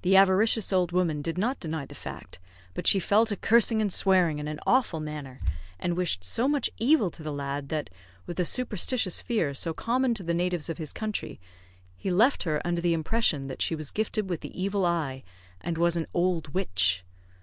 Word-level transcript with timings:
The 0.00 0.16
avaricious 0.16 0.72
old 0.72 0.92
woman 0.92 1.20
did 1.20 1.36
not 1.36 1.60
deny 1.60 1.84
the 1.84 1.94
fact, 1.94 2.38
but 2.72 2.86
she 2.86 2.98
fell 2.98 3.26
to 3.26 3.36
cursing 3.36 3.82
and 3.82 3.92
swearing 3.92 4.38
in 4.38 4.48
an 4.48 4.58
awful 4.66 4.98
manner, 4.98 5.42
and 5.78 5.94
wished 5.94 6.24
so 6.24 6.48
much 6.48 6.70
evil 6.78 7.10
to 7.10 7.22
the 7.22 7.34
lad, 7.34 7.68
that, 7.68 7.90
with 8.24 8.38
the 8.38 8.46
superstitious 8.46 9.20
fear 9.20 9.52
so 9.52 9.74
common 9.74 10.14
to 10.14 10.22
the 10.22 10.32
natives 10.32 10.70
of 10.70 10.78
his 10.78 10.94
country, 10.94 11.38
he 11.94 12.10
left 12.10 12.44
her 12.44 12.62
under 12.66 12.80
the 12.80 12.94
impression 12.94 13.46
that 13.48 13.60
she 13.60 13.74
was 13.76 13.90
gifted 13.90 14.30
with 14.30 14.40
the 14.40 14.58
evil 14.58 14.86
eye, 14.86 15.22
and 15.60 15.76
was 15.76 15.96
an 15.96 16.06
"owld 16.14 16.54
witch." 16.54 17.04